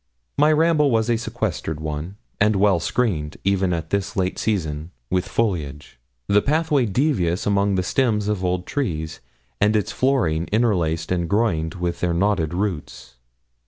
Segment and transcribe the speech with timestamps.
[0.35, 5.27] My ramble was a sequestered one, and well screened, even at this late season, with
[5.27, 9.19] foliage; the pathway devious among the stems of old trees,
[9.61, 13.17] and its flooring interlaced and groined with their knotted roots.